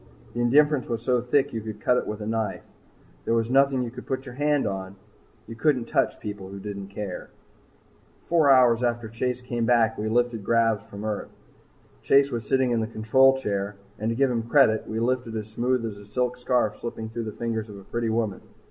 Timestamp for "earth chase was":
11.05-12.49